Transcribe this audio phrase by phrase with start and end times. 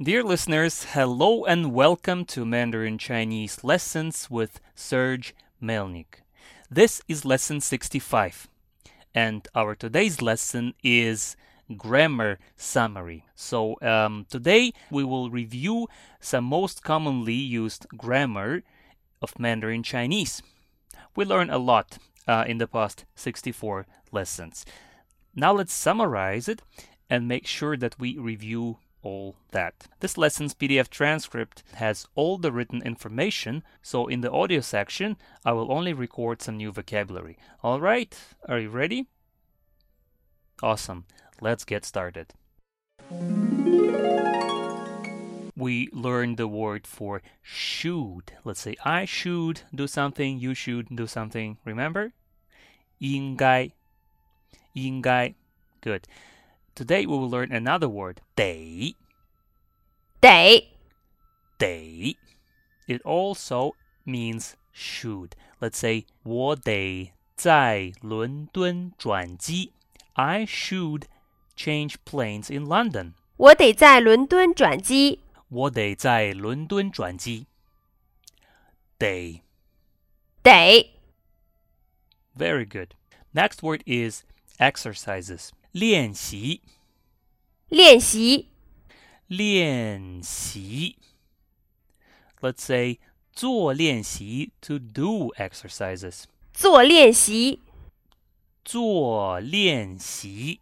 [0.00, 6.22] Dear listeners, hello and welcome to Mandarin Chinese Lessons with Serge Melnyk.
[6.70, 8.48] This is lesson 65,
[9.12, 11.36] and our today's lesson is
[11.76, 13.26] grammar summary.
[13.34, 15.88] So, um, today we will review
[16.20, 18.62] some most commonly used grammar
[19.20, 20.42] of Mandarin Chinese.
[21.16, 21.98] We learned a lot
[22.28, 24.64] uh, in the past 64 lessons.
[25.34, 26.62] Now let's summarize it
[27.09, 29.87] and make sure that we review all that.
[29.99, 35.51] This lesson's PDF transcript has all the written information, so in the audio section, I
[35.51, 37.37] will only record some new vocabulary.
[37.61, 38.17] All right,
[38.47, 39.07] are you ready?
[40.61, 41.05] Awesome.
[41.41, 42.33] Let's get started.
[45.55, 48.33] We learned the word for should.
[48.43, 51.57] Let's say I should do something, you should do something.
[51.65, 52.13] Remember?
[52.99, 53.69] 应该,
[54.73, 55.35] 应该.
[55.81, 56.07] Good.
[56.77, 58.95] Today we will learn another word, 得.
[60.19, 60.69] 得
[61.57, 62.17] 得.
[62.87, 63.75] It also
[64.05, 65.31] means should.
[65.59, 69.73] Let's say 我得在伦敦转机.
[70.13, 71.03] I should
[71.55, 73.13] change planes in London.
[73.37, 75.19] 我得在伦敦转机。
[75.49, 77.47] 我得在伦敦转机。
[78.97, 79.41] 得。
[80.41, 80.91] 得
[82.35, 82.95] Very good.
[83.33, 84.23] Next word is
[84.59, 85.51] exercises.
[85.71, 86.61] 练习，
[87.69, 88.49] 练习
[89.27, 90.97] 练习。
[92.39, 92.99] Let's say
[93.31, 96.25] 做练习 to do exercises.
[96.53, 97.61] 做练习
[98.63, 100.59] 做练习。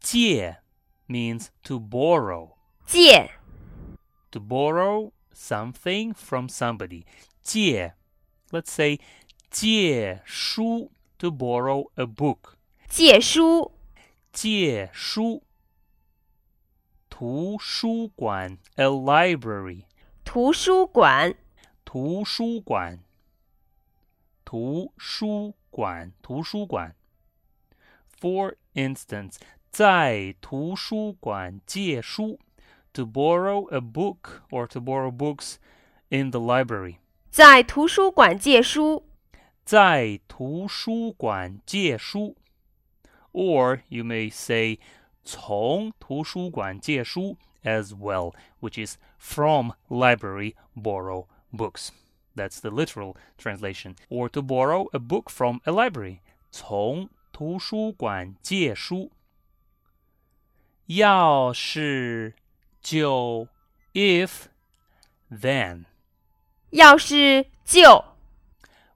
[0.00, 0.58] 借
[1.06, 2.56] means to borrow.
[2.86, 3.30] 借
[4.30, 7.04] To borrow something from somebody.
[7.42, 7.94] 借
[8.50, 9.00] Let's say
[9.48, 12.54] 借书 to borrow a book.
[12.88, 13.72] 借书
[14.32, 15.42] 借书。
[17.08, 19.84] 图书馆 a library.
[20.24, 21.34] 图书馆
[21.84, 23.00] 图书馆，
[24.44, 26.94] 图书馆，图书馆。
[28.20, 29.36] For instance，
[29.70, 32.38] 在图书馆借书，
[32.92, 35.56] to borrow a book or to borrow books
[36.08, 36.96] in the library。
[37.30, 39.04] 在图书馆借书。
[39.64, 42.36] 在图书馆借书，
[43.32, 44.78] or you may say
[45.24, 51.90] 从图书馆借书 as well, which is from library borrow books.
[52.34, 53.96] That's the literal translation.
[54.08, 56.20] Or to borrow a book from a library.
[56.50, 59.10] 从图书馆借书。
[60.86, 62.34] 要是
[62.80, 63.48] 就
[63.92, 64.46] if
[65.30, 65.84] then.
[66.70, 68.04] 要是就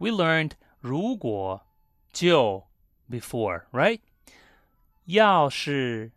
[0.00, 1.66] We learned 如果
[2.12, 2.66] 就
[3.10, 4.00] before, right?
[5.04, 6.12] 要是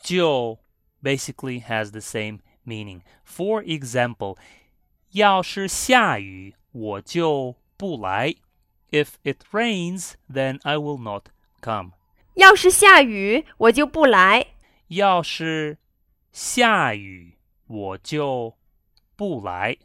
[0.00, 0.58] 就
[1.02, 3.02] basically has the same meaning.
[3.24, 4.36] For example,
[5.12, 8.34] 要是下雨我就不来.
[8.90, 11.28] If it rains, then I will not
[11.60, 11.92] come.
[12.34, 14.46] 要是下雨我就不来。
[14.88, 15.78] 要是
[16.32, 18.56] 下雨我就
[19.16, 19.78] 不来.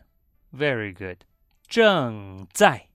[0.54, 1.24] Very good.
[1.68, 2.88] 正在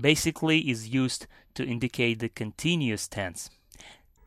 [0.00, 3.46] basically is used to indicate the continuous tense.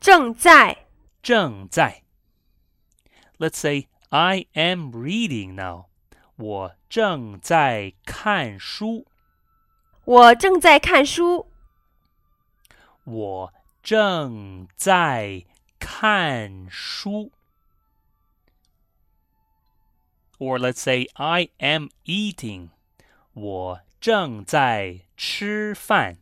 [0.00, 0.86] 正在
[1.22, 2.02] 正在
[3.38, 5.86] Let's say I am reading now.
[6.36, 9.06] 我正在看书。
[10.04, 11.48] 我正在看书。
[13.04, 15.44] 我正在
[15.78, 17.32] 看书。
[20.38, 22.70] Or let's say I am eating.
[23.37, 26.17] 我正在吃饭。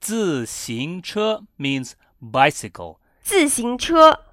[0.00, 2.98] 自行车 means bicycle.
[3.22, 4.24] 自行车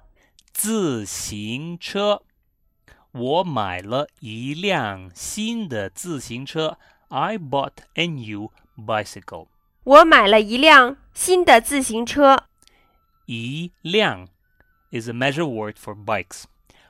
[0.52, 2.22] 自行车。
[3.12, 6.78] 我买了一辆新的自行车。
[7.10, 9.46] I bought a new bicycle.
[9.84, 12.48] 我买了一辆新的自行车。
[13.26, 14.26] 一辆
[14.90, 16.44] is a measure word for bikes.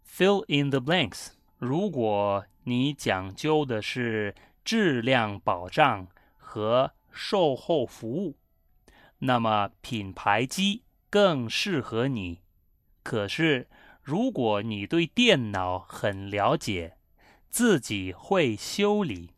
[0.05, 1.29] ，fill in the blanks。
[1.57, 4.35] 如果你讲究的是
[4.65, 8.35] 质量保障和售后服务，
[9.19, 12.41] 那么品牌机更适合你。
[13.01, 13.69] 可是，
[14.01, 16.97] 如果你对电脑很了解，
[17.49, 19.31] 自己会修理、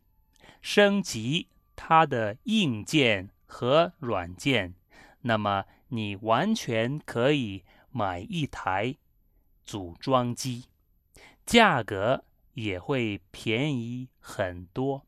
[0.60, 4.74] 升级它的硬件和软件，
[5.20, 5.66] 那么。
[5.90, 8.96] 你完全可以买一台
[9.62, 10.66] 组装机，
[11.44, 15.06] 价格也会便宜很多。